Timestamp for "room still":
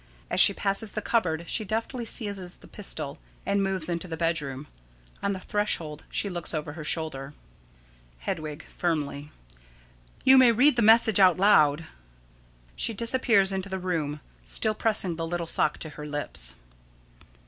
13.77-14.73